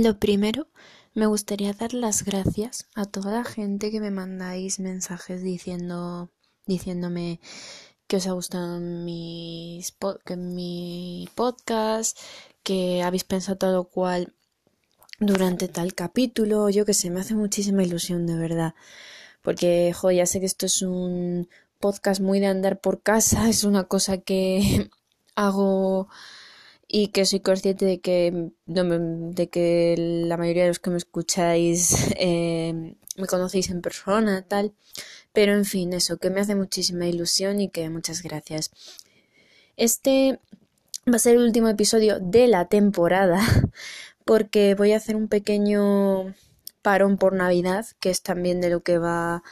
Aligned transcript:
Lo 0.00 0.20
primero, 0.20 0.68
me 1.14 1.26
gustaría 1.26 1.72
dar 1.72 1.92
las 1.92 2.22
gracias 2.22 2.86
a 2.94 3.04
toda 3.04 3.32
la 3.32 3.42
gente 3.42 3.90
que 3.90 3.98
me 3.98 4.12
mandáis 4.12 4.78
mensajes 4.78 5.42
diciendo, 5.42 6.30
diciéndome 6.66 7.40
que 8.06 8.18
os 8.18 8.28
ha 8.28 8.32
gustado 8.32 8.78
mis 8.78 9.92
que 10.24 10.36
mi 10.36 11.28
podcast, 11.34 12.16
que 12.62 13.02
habéis 13.02 13.24
pensado 13.24 13.58
tal 13.58 13.74
o 13.74 13.88
cual 13.88 14.34
durante 15.18 15.66
tal 15.66 15.94
capítulo, 15.94 16.70
yo 16.70 16.84
que 16.84 16.94
sé, 16.94 17.10
me 17.10 17.18
hace 17.18 17.34
muchísima 17.34 17.82
ilusión 17.82 18.24
de 18.24 18.36
verdad. 18.36 18.74
Porque, 19.42 19.92
jo, 19.92 20.12
ya 20.12 20.26
sé 20.26 20.38
que 20.38 20.46
esto 20.46 20.66
es 20.66 20.82
un 20.82 21.48
podcast 21.80 22.20
muy 22.20 22.38
de 22.38 22.46
andar 22.46 22.80
por 22.80 23.02
casa, 23.02 23.48
es 23.50 23.64
una 23.64 23.84
cosa 23.88 24.18
que 24.18 24.90
hago 25.34 26.08
y 26.88 27.08
que 27.08 27.26
soy 27.26 27.40
consciente 27.40 27.84
de 27.84 28.00
que, 28.00 28.50
de 28.66 29.48
que 29.50 29.94
la 29.98 30.38
mayoría 30.38 30.62
de 30.62 30.70
los 30.70 30.78
que 30.78 30.90
me 30.90 30.96
escucháis 30.96 31.94
eh, 32.16 32.96
me 33.16 33.26
conocéis 33.26 33.70
en 33.70 33.82
persona, 33.82 34.42
tal. 34.42 34.72
Pero 35.32 35.52
en 35.52 35.66
fin, 35.66 35.92
eso, 35.92 36.16
que 36.16 36.30
me 36.30 36.40
hace 36.40 36.54
muchísima 36.54 37.06
ilusión 37.06 37.60
y 37.60 37.68
que 37.68 37.90
muchas 37.90 38.22
gracias. 38.22 38.70
Este 39.76 40.40
va 41.06 41.16
a 41.16 41.18
ser 41.18 41.36
el 41.36 41.42
último 41.42 41.68
episodio 41.68 42.18
de 42.20 42.48
la 42.48 42.66
temporada 42.68 43.40
porque 44.24 44.74
voy 44.74 44.92
a 44.92 44.96
hacer 44.96 45.14
un 45.16 45.28
pequeño 45.28 46.34
parón 46.82 47.18
por 47.18 47.34
Navidad, 47.34 47.86
que 48.00 48.10
es 48.10 48.22
también 48.22 48.60
de 48.60 48.70
lo 48.70 48.82
que 48.82 48.98
va 48.98 49.42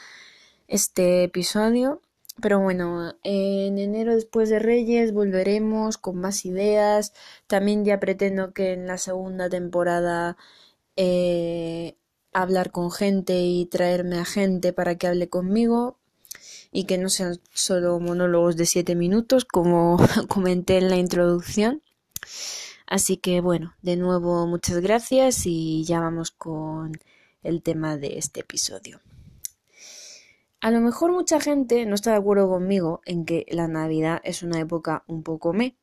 este 0.69 1.25
episodio. 1.25 2.01
Pero 2.41 2.61
bueno, 2.61 3.15
en 3.23 3.79
enero 3.79 4.15
después 4.15 4.51
de 4.51 4.59
Reyes 4.59 5.13
volveremos 5.13 5.97
con 5.97 6.19
más 6.19 6.45
ideas. 6.45 7.13
También 7.47 7.85
ya 7.85 7.99
pretendo 7.99 8.53
que 8.53 8.73
en 8.73 8.87
la 8.87 8.99
segunda 8.99 9.49
temporada 9.49 10.37
eh, 10.97 11.97
hablar 12.33 12.71
con 12.73 12.91
gente 12.91 13.41
y 13.41 13.67
traerme 13.67 14.19
a 14.19 14.25
gente 14.25 14.73
para 14.73 14.97
que 14.97 15.07
hable 15.07 15.29
conmigo 15.29 15.99
y 16.73 16.85
que 16.85 16.99
no 16.99 17.09
sean 17.09 17.41
solo 17.55 17.99
monólogos 18.01 18.57
de 18.57 18.67
siete 18.67 18.95
minutos 18.95 19.47
como 19.47 19.97
comenté 20.29 20.79
en 20.79 20.91
la 20.91 20.97
introducción. 20.97 21.83
Así 22.87 23.17
que 23.17 23.41
bueno, 23.41 23.75
de 23.83 23.97
nuevo 23.97 24.47
muchas 24.47 24.81
gracias 24.81 25.47
y 25.47 25.85
ya 25.85 26.01
vamos 26.01 26.31
con 26.31 26.93
el 27.43 27.63
tema 27.63 27.97
de 27.97 28.19
este 28.19 28.41
episodio. 28.41 29.01
A 30.61 30.71
lo 30.71 30.81
mejor 30.81 31.13
mucha 31.13 31.41
gente 31.41 31.87
no 31.87 31.95
está 31.95 32.11
de 32.13 32.17
acuerdo 32.17 32.49
conmigo 32.49 33.01
en 33.05 33.25
que 33.25 33.47
la 33.51 33.69
Navidad 33.69 34.21
es 34.25 34.43
una 34.43 34.61
época 34.61 35.05
un 35.07 35.23
poco 35.23 35.53
me, 35.53 35.77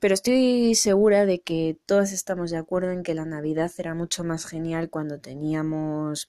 pero 0.00 0.14
estoy 0.14 0.74
segura 0.74 1.26
de 1.26 1.40
que 1.40 1.78
todas 1.86 2.12
estamos 2.12 2.50
de 2.50 2.56
acuerdo 2.58 2.90
en 2.90 3.02
que 3.02 3.14
la 3.14 3.24
Navidad 3.24 3.70
era 3.78 3.94
mucho 3.94 4.24
más 4.24 4.46
genial 4.46 4.90
cuando 4.90 5.18
teníamos 5.20 6.28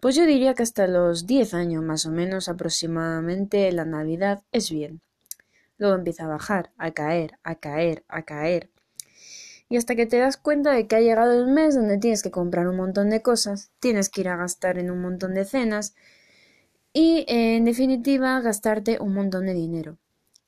pues 0.00 0.14
yo 0.14 0.26
diría 0.26 0.54
que 0.54 0.62
hasta 0.62 0.86
los 0.86 1.26
10 1.26 1.54
años 1.54 1.82
más 1.82 2.06
o 2.06 2.12
menos 2.12 2.48
aproximadamente 2.48 3.70
la 3.72 3.84
Navidad 3.84 4.42
es 4.52 4.70
bien. 4.70 5.00
Luego 5.76 5.96
empieza 5.96 6.24
a 6.24 6.28
bajar, 6.28 6.70
a 6.78 6.92
caer, 6.92 7.38
a 7.42 7.56
caer, 7.56 8.04
a 8.08 8.22
caer. 8.22 8.70
Y 9.68 9.76
hasta 9.76 9.96
que 9.96 10.06
te 10.06 10.18
das 10.18 10.36
cuenta 10.36 10.72
de 10.72 10.86
que 10.86 10.96
ha 10.96 11.00
llegado 11.00 11.32
el 11.32 11.48
mes 11.48 11.74
donde 11.74 11.98
tienes 11.98 12.22
que 12.22 12.30
comprar 12.30 12.68
un 12.68 12.76
montón 12.76 13.10
de 13.10 13.22
cosas, 13.22 13.70
tienes 13.80 14.08
que 14.08 14.20
ir 14.20 14.28
a 14.28 14.36
gastar 14.36 14.78
en 14.78 14.90
un 14.90 15.00
montón 15.00 15.34
de 15.34 15.44
cenas 15.44 15.94
y 17.00 17.24
en 17.28 17.64
definitiva 17.64 18.40
gastarte 18.40 18.98
un 18.98 19.14
montón 19.14 19.46
de 19.46 19.54
dinero. 19.54 19.98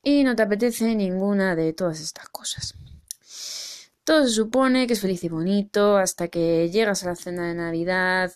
Y 0.03 0.25
no 0.25 0.35
te 0.35 0.43
apetece 0.43 0.95
ninguna 0.95 1.55
de 1.55 1.71
todas 1.71 2.01
estas 2.01 2.27
cosas. 2.27 2.75
Todo 4.03 4.27
se 4.27 4.33
supone 4.33 4.85
que 4.85 4.91
es 4.91 4.99
feliz 4.99 5.23
y 5.23 5.29
bonito 5.29 5.95
hasta 5.95 6.27
que 6.27 6.69
llegas 6.69 7.03
a 7.03 7.07
la 7.07 7.15
cena 7.15 7.47
de 7.47 7.53
Navidad, 7.53 8.33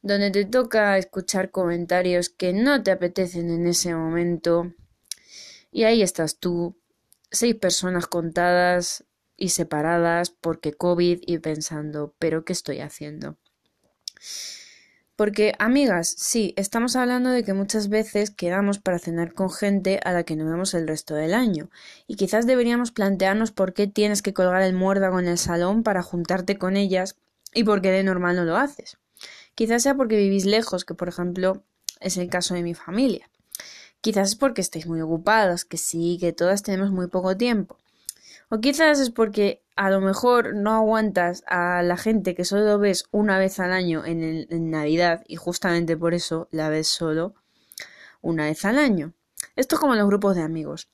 donde 0.00 0.30
te 0.30 0.44
toca 0.44 0.96
escuchar 0.96 1.50
comentarios 1.50 2.28
que 2.28 2.52
no 2.52 2.84
te 2.84 2.92
apetecen 2.92 3.50
en 3.50 3.66
ese 3.66 3.96
momento. 3.96 4.72
Y 5.72 5.82
ahí 5.82 6.02
estás 6.02 6.38
tú, 6.38 6.76
seis 7.32 7.56
personas 7.56 8.06
contadas 8.06 9.02
y 9.36 9.48
separadas 9.48 10.30
porque 10.30 10.74
COVID 10.74 11.18
y 11.26 11.38
pensando, 11.38 12.14
pero 12.20 12.44
¿qué 12.44 12.52
estoy 12.52 12.78
haciendo? 12.78 13.38
Porque, 15.20 15.52
amigas, 15.58 16.14
sí, 16.16 16.54
estamos 16.56 16.96
hablando 16.96 17.28
de 17.28 17.44
que 17.44 17.52
muchas 17.52 17.90
veces 17.90 18.30
quedamos 18.30 18.78
para 18.78 18.98
cenar 18.98 19.34
con 19.34 19.50
gente 19.50 20.00
a 20.02 20.12
la 20.12 20.22
que 20.22 20.34
no 20.34 20.46
vemos 20.46 20.72
el 20.72 20.88
resto 20.88 21.14
del 21.14 21.34
año, 21.34 21.68
y 22.06 22.16
quizás 22.16 22.46
deberíamos 22.46 22.90
plantearnos 22.90 23.52
por 23.52 23.74
qué 23.74 23.86
tienes 23.86 24.22
que 24.22 24.32
colgar 24.32 24.62
el 24.62 24.72
muérdago 24.72 25.20
en 25.20 25.28
el 25.28 25.36
salón 25.36 25.82
para 25.82 26.02
juntarte 26.02 26.56
con 26.56 26.74
ellas 26.74 27.16
y 27.52 27.64
por 27.64 27.82
qué 27.82 27.90
de 27.90 28.02
normal 28.02 28.34
no 28.34 28.46
lo 28.46 28.56
haces. 28.56 28.96
Quizás 29.54 29.82
sea 29.82 29.94
porque 29.94 30.16
vivís 30.16 30.46
lejos, 30.46 30.86
que 30.86 30.94
por 30.94 31.10
ejemplo 31.10 31.64
es 32.00 32.16
el 32.16 32.30
caso 32.30 32.54
de 32.54 32.62
mi 32.62 32.72
familia. 32.72 33.28
Quizás 34.00 34.28
es 34.28 34.36
porque 34.36 34.62
estáis 34.62 34.86
muy 34.86 35.02
ocupados, 35.02 35.66
que 35.66 35.76
sí, 35.76 36.16
que 36.18 36.32
todas 36.32 36.62
tenemos 36.62 36.92
muy 36.92 37.08
poco 37.08 37.36
tiempo. 37.36 37.76
O 38.52 38.60
quizás 38.60 38.98
es 38.98 39.10
porque 39.10 39.62
a 39.76 39.90
lo 39.90 40.00
mejor 40.00 40.54
no 40.56 40.72
aguantas 40.72 41.44
a 41.46 41.82
la 41.82 41.96
gente 41.96 42.34
que 42.34 42.44
solo 42.44 42.78
ves 42.80 43.04
una 43.12 43.38
vez 43.38 43.60
al 43.60 43.72
año 43.72 44.04
en, 44.04 44.46
en 44.50 44.70
Navidad 44.70 45.22
y 45.28 45.36
justamente 45.36 45.96
por 45.96 46.14
eso 46.14 46.48
la 46.50 46.68
ves 46.68 46.88
solo 46.88 47.34
una 48.20 48.46
vez 48.46 48.64
al 48.64 48.78
año. 48.78 49.14
Esto 49.54 49.76
es 49.76 49.80
como 49.80 49.94
los 49.94 50.06
grupos 50.06 50.34
de 50.34 50.42
amigos. 50.42 50.90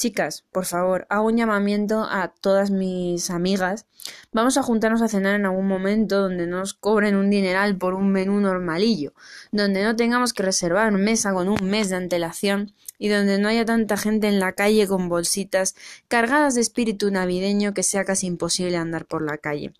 Chicas, 0.00 0.46
por 0.50 0.64
favor, 0.64 1.06
hago 1.10 1.26
un 1.26 1.36
llamamiento 1.36 2.04
a 2.08 2.32
todas 2.40 2.70
mis 2.70 3.28
amigas. 3.28 3.84
Vamos 4.32 4.56
a 4.56 4.62
juntarnos 4.62 5.02
a 5.02 5.08
cenar 5.08 5.34
en 5.34 5.44
algún 5.44 5.68
momento 5.68 6.22
donde 6.22 6.46
nos 6.46 6.72
cobren 6.72 7.16
un 7.16 7.28
dineral 7.28 7.76
por 7.76 7.92
un 7.92 8.10
menú 8.10 8.40
normalillo, 8.40 9.12
donde 9.52 9.84
no 9.84 9.96
tengamos 9.96 10.32
que 10.32 10.42
reservar 10.42 10.90
mesa 10.92 11.34
con 11.34 11.50
un 11.50 11.58
mes 11.68 11.90
de 11.90 11.96
antelación 11.96 12.72
y 12.96 13.08
donde 13.08 13.38
no 13.38 13.48
haya 13.48 13.66
tanta 13.66 13.98
gente 13.98 14.26
en 14.28 14.40
la 14.40 14.52
calle 14.52 14.88
con 14.88 15.10
bolsitas 15.10 15.74
cargadas 16.08 16.54
de 16.54 16.62
espíritu 16.62 17.10
navideño 17.10 17.74
que 17.74 17.82
sea 17.82 18.06
casi 18.06 18.26
imposible 18.26 18.78
andar 18.78 19.04
por 19.04 19.20
la 19.20 19.36
calle. 19.36 19.74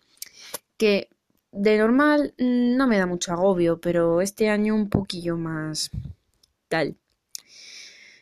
Que 0.76 1.08
de 1.50 1.78
normal 1.78 2.34
mm, 2.36 2.76
no 2.76 2.86
me 2.86 2.98
da 2.98 3.06
mucho 3.06 3.32
agobio, 3.32 3.80
pero 3.80 4.20
este 4.20 4.50
año 4.50 4.74
un 4.74 4.90
poquillo 4.90 5.38
más 5.38 5.90
tal. 6.68 6.98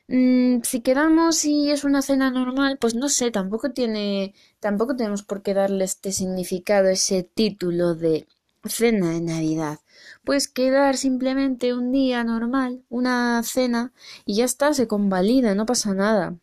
Mm, 0.09 0.63
si 0.63 0.81
quedamos 0.81 1.45
y 1.45 1.71
es 1.71 1.85
una 1.85 2.01
cena 2.01 2.31
normal, 2.31 2.79
pues 2.81 2.95
no 2.95 3.09
sé, 3.11 3.31
tampoco 3.31 3.73
tiene, 3.73 4.35
tampoco 4.59 4.97
tenemos 4.97 5.23
por 5.23 5.43
qué 5.43 5.53
darle 5.53 5.85
este 5.85 6.13
significado, 6.13 6.89
ese 6.89 7.23
título 7.23 7.95
de 7.95 8.27
cena 8.65 9.11
de 9.13 9.21
Navidad. 9.21 9.81
Pues 10.25 10.49
quedar 10.49 10.97
simplemente 10.97 11.75
un 11.75 11.93
día 11.93 12.25
normal, 12.25 12.83
una 12.89 13.43
cena, 13.45 13.93
y 14.25 14.37
ya 14.37 14.45
está, 14.47 14.73
se 14.75 14.89
convalida, 14.89 15.55
no 15.55 15.67
pasa 15.67 15.93
nada. 15.95 16.37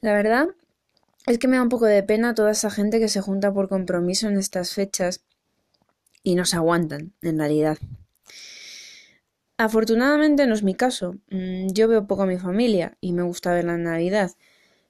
La 0.00 0.12
verdad 0.12 0.48
es 1.26 1.38
que 1.38 1.48
me 1.48 1.56
da 1.56 1.62
un 1.62 1.68
poco 1.68 1.86
de 1.86 2.02
pena 2.02 2.34
toda 2.34 2.52
esa 2.52 2.70
gente 2.70 3.00
que 3.00 3.08
se 3.08 3.22
junta 3.22 3.52
por 3.52 3.68
compromiso 3.68 4.28
en 4.28 4.38
estas 4.38 4.72
fechas 4.74 5.24
y 6.22 6.36
no 6.36 6.44
se 6.44 6.56
aguantan, 6.56 7.12
en 7.22 7.38
realidad. 7.38 7.78
Afortunadamente 9.56 10.46
no 10.46 10.54
es 10.54 10.62
mi 10.62 10.74
caso. 10.74 11.16
Mm, 11.30 11.68
yo 11.72 11.88
veo 11.88 12.06
poco 12.06 12.22
a 12.22 12.26
mi 12.26 12.38
familia 12.38 12.96
y 13.00 13.12
me 13.12 13.22
gusta 13.22 13.52
verla 13.52 13.74
en 13.74 13.84
Navidad. 13.84 14.32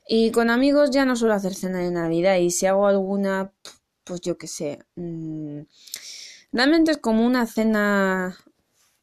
Y 0.08 0.30
con 0.30 0.50
amigos 0.50 0.90
ya 0.90 1.04
no 1.04 1.16
suelo 1.16 1.34
hacer 1.34 1.54
cena 1.54 1.78
de 1.80 1.90
Navidad 1.90 2.36
y 2.36 2.50
si 2.50 2.66
hago 2.66 2.86
alguna, 2.86 3.52
pues 4.04 4.20
yo 4.20 4.38
qué 4.38 4.46
sé. 4.46 4.80
Mm, 4.96 5.62
realmente 6.52 6.92
es 6.92 6.98
como 6.98 7.26
una 7.26 7.46
cena 7.46 8.36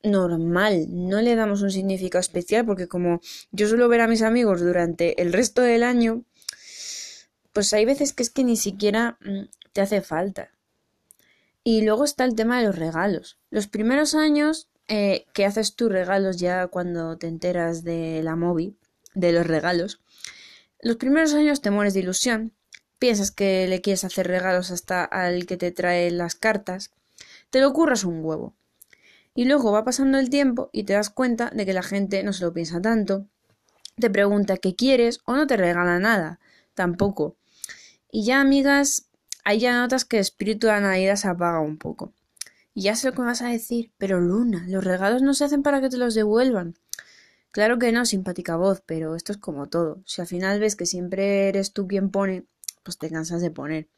normal, 0.03 0.87
no 0.89 1.21
le 1.21 1.35
damos 1.35 1.61
un 1.61 1.71
significado 1.71 2.21
especial 2.21 2.65
porque 2.65 2.87
como 2.87 3.21
yo 3.51 3.67
suelo 3.67 3.87
ver 3.87 4.01
a 4.01 4.07
mis 4.07 4.23
amigos 4.23 4.61
durante 4.61 5.21
el 5.21 5.31
resto 5.33 5.61
del 5.61 5.83
año, 5.83 6.23
pues 7.53 7.73
hay 7.73 7.85
veces 7.85 8.13
que 8.13 8.23
es 8.23 8.29
que 8.31 8.43
ni 8.43 8.55
siquiera 8.55 9.17
mm, 9.21 9.43
te 9.73 9.81
hace 9.81 10.01
falta. 10.01 10.51
Y 11.63 11.83
luego 11.83 12.05
está 12.05 12.23
el 12.25 12.35
tema 12.35 12.59
de 12.59 12.65
los 12.65 12.75
regalos. 12.75 13.37
Los 13.51 13.67
primeros 13.67 14.15
años 14.15 14.70
eh, 14.87 15.25
que 15.33 15.45
haces 15.45 15.75
tus 15.75 15.91
regalos 15.91 16.37
ya 16.37 16.67
cuando 16.67 17.17
te 17.17 17.27
enteras 17.27 17.83
de 17.83 18.21
la 18.23 18.35
móvil, 18.35 18.77
de 19.13 19.31
los 19.31 19.47
regalos. 19.47 20.01
Los 20.81 20.97
primeros 20.97 21.33
años 21.33 21.61
te 21.61 21.71
mueres 21.71 21.93
de 21.93 22.01
ilusión, 22.01 22.53
piensas 22.99 23.31
que 23.31 23.67
le 23.67 23.81
quieres 23.81 24.03
hacer 24.03 24.27
regalos 24.27 24.71
hasta 24.71 25.03
al 25.03 25.45
que 25.45 25.57
te 25.57 25.71
trae 25.71 26.11
las 26.11 26.35
cartas, 26.35 26.91
te 27.49 27.61
lo 27.61 27.73
curras 27.73 28.03
un 28.03 28.23
huevo. 28.23 28.53
Y 29.33 29.45
luego 29.45 29.71
va 29.71 29.85
pasando 29.85 30.19
el 30.19 30.29
tiempo 30.29 30.69
y 30.73 30.83
te 30.83 30.93
das 30.93 31.09
cuenta 31.09 31.51
de 31.51 31.65
que 31.65 31.73
la 31.73 31.83
gente 31.83 32.23
no 32.23 32.33
se 32.33 32.43
lo 32.43 32.53
piensa 32.53 32.81
tanto, 32.81 33.27
te 33.97 34.09
pregunta 34.09 34.57
qué 34.57 34.75
quieres 34.75 35.19
o 35.25 35.35
no 35.35 35.47
te 35.47 35.57
regala 35.57 35.99
nada, 35.99 36.39
tampoco. 36.73 37.35
Y 38.11 38.25
ya, 38.25 38.41
amigas, 38.41 39.07
ahí 39.43 39.59
ya 39.59 39.79
notas 39.79 40.05
que 40.05 40.17
el 40.17 40.21
espíritu 40.21 40.67
de 40.67 40.73
la 40.73 40.81
Navidad 40.81 41.15
se 41.15 41.27
apaga 41.27 41.59
un 41.61 41.77
poco. 41.77 42.13
Ya 42.73 42.95
sé 42.95 43.07
lo 43.07 43.13
que 43.13 43.21
vas 43.21 43.41
a 43.41 43.49
decir, 43.49 43.91
pero 43.97 44.19
Luna, 44.21 44.65
los 44.67 44.83
regalos 44.83 45.21
no 45.21 45.33
se 45.33 45.43
hacen 45.43 45.63
para 45.63 45.81
que 45.81 45.89
te 45.89 45.97
los 45.97 46.15
devuelvan. 46.15 46.75
Claro 47.51 47.79
que 47.79 47.91
no, 47.91 48.05
simpática 48.05 48.55
voz, 48.55 48.81
pero 48.85 49.15
esto 49.15 49.33
es 49.33 49.37
como 49.37 49.67
todo. 49.67 50.01
Si 50.05 50.21
al 50.21 50.27
final 50.27 50.59
ves 50.59 50.75
que 50.75 50.85
siempre 50.85 51.49
eres 51.49 51.73
tú 51.73 51.87
quien 51.87 52.09
pone, 52.09 52.45
pues 52.83 52.97
te 52.97 53.09
cansas 53.09 53.41
de 53.41 53.51
poner. 53.51 53.89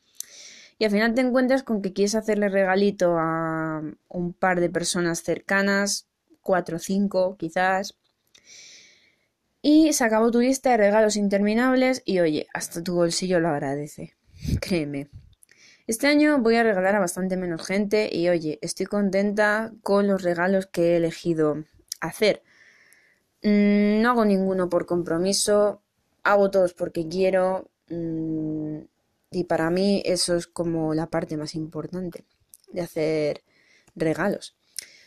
y 0.79 0.85
al 0.85 0.91
final 0.91 1.13
te 1.15 1.21
encuentras 1.21 1.63
con 1.63 1.81
que 1.81 1.93
quieres 1.93 2.15
hacerle 2.15 2.49
regalito 2.49 3.17
a 3.19 3.81
un 4.09 4.33
par 4.33 4.59
de 4.59 4.69
personas 4.69 5.23
cercanas, 5.23 6.07
cuatro 6.41 6.77
o 6.77 6.79
cinco 6.79 7.37
quizás, 7.37 7.95
y 9.61 9.93
se 9.93 10.03
acabó 10.03 10.29
tu 10.29 10.41
lista 10.41 10.71
de 10.71 10.77
regalos 10.77 11.15
interminables 11.15 12.03
y 12.05 12.19
oye, 12.19 12.47
hasta 12.53 12.83
tu 12.83 12.95
bolsillo 12.95 13.39
lo 13.39 13.49
agradece. 13.49 14.15
Créeme. 14.61 15.09
Este 15.85 16.07
año 16.07 16.39
voy 16.39 16.55
a 16.55 16.63
regalar 16.63 16.95
a 16.95 16.99
bastante 17.01 17.35
menos 17.35 17.65
gente 17.65 18.09
y 18.09 18.29
oye, 18.29 18.57
estoy 18.61 18.85
contenta 18.85 19.73
con 19.81 20.07
los 20.07 20.23
regalos 20.23 20.65
que 20.67 20.93
he 20.93 20.97
elegido 20.97 21.65
hacer. 21.99 22.41
Mm, 23.43 24.01
no 24.01 24.11
hago 24.11 24.23
ninguno 24.23 24.69
por 24.69 24.85
compromiso, 24.85 25.81
hago 26.23 26.49
todos 26.51 26.73
porque 26.73 27.07
quiero 27.09 27.69
mm, 27.89 28.79
y 29.31 29.43
para 29.45 29.69
mí 29.71 30.01
eso 30.05 30.35
es 30.37 30.47
como 30.47 30.93
la 30.93 31.07
parte 31.07 31.35
más 31.35 31.53
importante 31.55 32.23
de 32.71 32.81
hacer 32.81 33.43
regalos. 33.95 34.55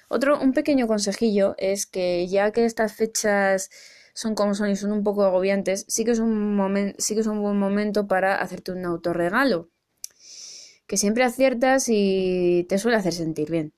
Otro, 0.08 0.38
un 0.40 0.52
pequeño 0.52 0.86
consejillo 0.86 1.54
es 1.58 1.86
que 1.86 2.28
ya 2.28 2.52
que 2.52 2.66
estas 2.66 2.94
fechas 2.94 3.70
son 4.14 4.34
como 4.34 4.54
son 4.54 4.70
y 4.70 4.76
son 4.76 4.92
un 4.92 5.04
poco 5.04 5.24
agobiantes, 5.24 5.86
sí 5.88 6.04
que 6.04 6.12
es 6.12 6.18
un, 6.18 6.94
sí 6.98 7.14
que 7.14 7.20
es 7.22 7.26
un 7.26 7.42
buen 7.42 7.58
momento 7.58 8.06
para 8.06 8.36
hacerte 8.36 8.72
un 8.72 8.84
autorregalo. 8.84 9.70
Que 10.86 10.96
siempre 10.96 11.24
aciertas 11.24 11.86
y 11.88 12.66
te 12.68 12.78
suele 12.78 12.96
hacer 12.96 13.12
sentir 13.12 13.50
bien. 13.50 13.72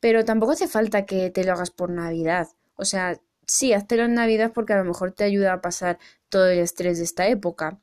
Pero 0.00 0.24
tampoco 0.24 0.52
hace 0.52 0.68
falta 0.68 1.06
que 1.06 1.30
te 1.30 1.44
lo 1.44 1.52
hagas 1.52 1.70
por 1.70 1.90
Navidad. 1.90 2.48
O 2.76 2.84
sea, 2.84 3.20
sí, 3.46 3.72
háztelo 3.72 4.04
en 4.04 4.14
Navidad 4.14 4.52
porque 4.54 4.72
a 4.72 4.78
lo 4.78 4.84
mejor 4.84 5.12
te 5.12 5.24
ayuda 5.24 5.52
a 5.52 5.60
pasar 5.60 5.98
todo 6.28 6.48
el 6.48 6.58
estrés 6.58 6.98
de 6.98 7.04
esta 7.04 7.28
época. 7.28 7.78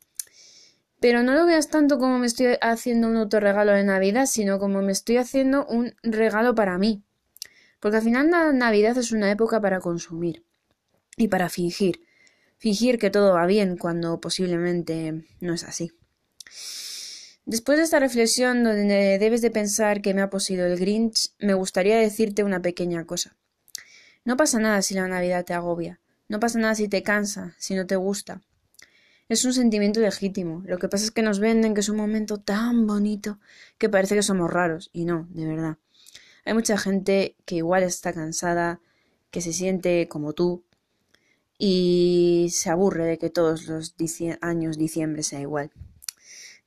Pero 0.99 1.21
no 1.21 1.33
lo 1.33 1.45
veas 1.45 1.69
tanto 1.69 1.99
como 1.99 2.17
me 2.19 2.27
estoy 2.27 2.57
haciendo 2.61 3.09
un 3.09 3.17
autorregalo 3.17 3.73
de 3.73 3.83
Navidad, 3.83 4.25
sino 4.25 4.57
como 4.59 4.81
me 4.81 4.93
estoy 4.93 5.17
haciendo 5.17 5.65
un 5.65 5.93
regalo 6.01 6.55
para 6.55 6.77
mí. 6.77 7.03
Porque 7.81 7.97
al 7.97 8.03
final 8.03 8.31
la 8.31 8.53
Navidad 8.53 8.97
es 8.97 9.11
una 9.11 9.29
época 9.29 9.59
para 9.59 9.81
consumir 9.81 10.45
y 11.17 11.27
para 11.27 11.49
fingir. 11.49 11.99
Fingir 12.57 12.97
que 12.97 13.09
todo 13.09 13.33
va 13.33 13.45
bien 13.45 13.75
cuando 13.75 14.21
posiblemente 14.21 15.25
no 15.41 15.53
es 15.53 15.65
así. 15.65 15.91
Después 17.45 17.77
de 17.77 17.83
esta 17.83 17.99
reflexión 17.99 18.63
donde 18.63 19.17
debes 19.19 19.41
de 19.41 19.51
pensar 19.51 20.01
que 20.01 20.13
me 20.13 20.21
ha 20.21 20.29
posido 20.29 20.65
el 20.65 20.79
Grinch, 20.79 21.31
me 21.39 21.53
gustaría 21.53 21.97
decirte 21.97 22.43
una 22.43 22.61
pequeña 22.61 23.05
cosa. 23.05 23.35
No 24.23 24.37
pasa 24.37 24.59
nada 24.59 24.81
si 24.81 24.93
la 24.93 25.07
Navidad 25.07 25.43
te 25.43 25.53
agobia, 25.53 25.99
no 26.29 26.39
pasa 26.39 26.59
nada 26.59 26.75
si 26.75 26.87
te 26.87 27.03
cansa, 27.03 27.55
si 27.57 27.75
no 27.75 27.85
te 27.85 27.97
gusta. 27.97 28.41
Es 29.29 29.45
un 29.45 29.53
sentimiento 29.53 29.99
legítimo. 29.99 30.63
Lo 30.65 30.77
que 30.77 30.89
pasa 30.89 31.05
es 31.05 31.11
que 31.11 31.21
nos 31.21 31.39
venden 31.39 31.73
que 31.73 31.79
es 31.81 31.89
un 31.89 31.97
momento 31.97 32.37
tan 32.39 32.87
bonito 32.87 33.39
que 33.77 33.89
parece 33.89 34.15
que 34.15 34.23
somos 34.23 34.51
raros. 34.51 34.89
Y 34.93 35.05
no, 35.05 35.27
de 35.31 35.45
verdad. 35.45 35.77
Hay 36.45 36.53
mucha 36.53 36.77
gente 36.77 37.35
que 37.45 37.55
igual 37.55 37.83
está 37.83 38.13
cansada, 38.13 38.79
que 39.31 39.41
se 39.41 39.53
siente 39.53 40.07
como 40.07 40.33
tú 40.33 40.63
y 41.57 42.49
se 42.51 42.69
aburre 42.69 43.05
de 43.05 43.17
que 43.17 43.29
todos 43.29 43.67
los 43.67 43.95
años 44.41 44.77
diciembre 44.77 45.23
sea 45.23 45.39
igual. 45.39 45.71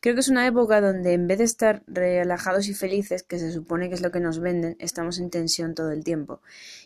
Creo 0.00 0.14
que 0.14 0.20
es 0.20 0.28
una 0.28 0.46
época 0.46 0.80
donde 0.80 1.14
en 1.14 1.26
vez 1.26 1.38
de 1.38 1.44
estar 1.44 1.82
relajados 1.86 2.68
y 2.68 2.74
felices, 2.74 3.22
que 3.22 3.38
se 3.38 3.50
supone 3.50 3.88
que 3.88 3.94
es 3.94 4.02
lo 4.02 4.12
que 4.12 4.20
nos 4.20 4.40
venden, 4.40 4.76
estamos 4.78 5.18
en 5.18 5.30
tensión 5.30 5.74
todo 5.74 5.90
el 5.90 6.04
tiempo. 6.04 6.40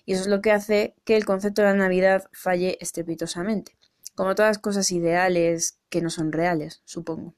Y 0.06 0.12
eso 0.12 0.22
es 0.22 0.28
lo 0.28 0.40
que 0.40 0.52
hace 0.52 0.94
que 1.04 1.16
el 1.16 1.24
concepto 1.24 1.62
de 1.62 1.68
la 1.68 1.74
Navidad 1.74 2.28
falle 2.32 2.78
estrepitosamente. 2.80 3.76
Como 4.14 4.34
todas 4.34 4.50
las 4.50 4.58
cosas 4.58 4.90
ideales 4.92 5.78
que 5.88 6.00
no 6.00 6.10
son 6.10 6.32
reales, 6.32 6.82
supongo. 6.84 7.34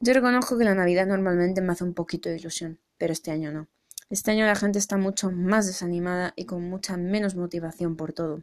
Yo 0.00 0.12
reconozco 0.12 0.58
que 0.58 0.64
la 0.64 0.74
Navidad 0.74 1.06
normalmente 1.06 1.60
me 1.60 1.72
hace 1.72 1.84
un 1.84 1.94
poquito 1.94 2.28
de 2.28 2.36
ilusión, 2.36 2.78
pero 2.98 3.12
este 3.12 3.30
año 3.30 3.52
no. 3.52 3.68
Este 4.10 4.30
año 4.32 4.44
la 4.44 4.56
gente 4.56 4.78
está 4.78 4.98
mucho 4.98 5.30
más 5.30 5.66
desanimada 5.66 6.34
y 6.36 6.44
con 6.44 6.68
mucha 6.68 6.96
menos 6.96 7.36
motivación 7.36 7.96
por 7.96 8.12
todo. 8.12 8.42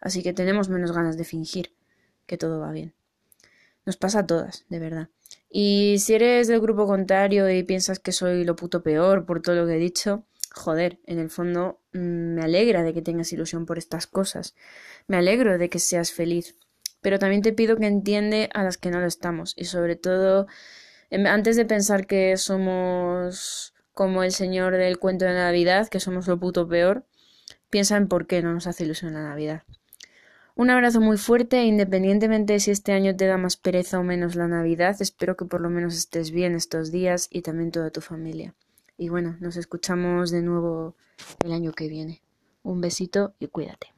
Así 0.00 0.22
que 0.22 0.32
tenemos 0.32 0.68
menos 0.68 0.92
ganas 0.92 1.16
de 1.16 1.24
fingir 1.24 1.72
que 2.26 2.36
todo 2.36 2.60
va 2.60 2.72
bien. 2.72 2.94
Nos 3.86 3.96
pasa 3.96 4.18
a 4.18 4.26
todas, 4.26 4.66
de 4.68 4.78
verdad. 4.78 5.08
Y 5.50 5.96
si 5.98 6.14
eres 6.14 6.48
del 6.48 6.60
grupo 6.60 6.86
contrario 6.86 7.50
y 7.50 7.62
piensas 7.62 7.98
que 7.98 8.12
soy 8.12 8.44
lo 8.44 8.56
puto 8.56 8.82
peor 8.82 9.24
por 9.24 9.40
todo 9.40 9.56
lo 9.56 9.66
que 9.66 9.76
he 9.76 9.78
dicho, 9.78 10.24
joder, 10.54 10.98
en 11.06 11.18
el 11.18 11.30
fondo 11.30 11.80
mm, 11.92 12.34
me 12.34 12.42
alegra 12.42 12.82
de 12.82 12.92
que 12.92 13.02
tengas 13.02 13.32
ilusión 13.32 13.64
por 13.66 13.78
estas 13.78 14.06
cosas. 14.06 14.54
Me 15.06 15.16
alegro 15.16 15.58
de 15.58 15.70
que 15.70 15.78
seas 15.78 16.12
feliz. 16.12 16.56
Pero 17.00 17.18
también 17.18 17.42
te 17.42 17.52
pido 17.52 17.76
que 17.76 17.86
entiende 17.86 18.50
a 18.54 18.64
las 18.64 18.76
que 18.76 18.90
no 18.90 19.00
lo 19.00 19.06
estamos. 19.06 19.54
Y 19.56 19.64
sobre 19.64 19.96
todo, 19.96 20.46
em, 21.10 21.26
antes 21.26 21.56
de 21.56 21.64
pensar 21.64 22.06
que 22.06 22.36
somos 22.36 23.74
como 23.94 24.22
el 24.22 24.32
señor 24.32 24.76
del 24.76 24.98
cuento 24.98 25.24
de 25.24 25.34
Navidad, 25.34 25.88
que 25.88 26.00
somos 26.00 26.28
lo 26.28 26.38
puto 26.38 26.68
peor, 26.68 27.06
piensa 27.70 27.96
en 27.96 28.08
por 28.08 28.26
qué 28.26 28.42
no 28.42 28.52
nos 28.52 28.66
hace 28.66 28.84
ilusión 28.84 29.14
la 29.14 29.22
Navidad. 29.22 29.62
Un 30.58 30.70
abrazo 30.70 31.00
muy 31.00 31.18
fuerte 31.18 31.60
e 31.60 31.66
independientemente 31.66 32.54
de 32.54 32.58
si 32.58 32.72
este 32.72 32.90
año 32.90 33.14
te 33.14 33.26
da 33.26 33.36
más 33.36 33.56
pereza 33.56 34.00
o 34.00 34.02
menos 34.02 34.34
la 34.34 34.48
Navidad, 34.48 34.96
espero 34.98 35.36
que 35.36 35.44
por 35.44 35.60
lo 35.60 35.70
menos 35.70 35.94
estés 35.96 36.32
bien 36.32 36.56
estos 36.56 36.90
días 36.90 37.28
y 37.30 37.42
también 37.42 37.70
toda 37.70 37.90
tu 37.90 38.00
familia. 38.00 38.56
Y 38.96 39.08
bueno, 39.08 39.36
nos 39.38 39.56
escuchamos 39.56 40.32
de 40.32 40.42
nuevo 40.42 40.96
el 41.44 41.52
año 41.52 41.70
que 41.70 41.86
viene. 41.86 42.22
Un 42.64 42.80
besito 42.80 43.34
y 43.38 43.46
cuídate. 43.46 43.97